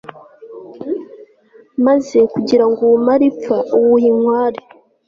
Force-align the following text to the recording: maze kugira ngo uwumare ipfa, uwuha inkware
maze 1.85 2.19
kugira 2.33 2.65
ngo 2.69 2.79
uwumare 2.83 3.23
ipfa, 3.31 3.57
uwuha 3.77 4.07
inkware 4.11 4.59